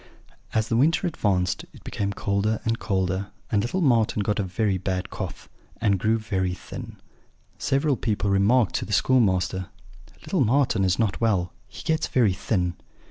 [0.55, 4.79] "As the winter advanced it became colder and colder, and little Marten got a very
[4.79, 5.47] bad cough,
[5.79, 6.95] and grew very thin.
[7.59, 9.67] Several people remarked to the schoolmaster,
[10.25, 12.73] 'Little Marten is not well; he gets very thin.'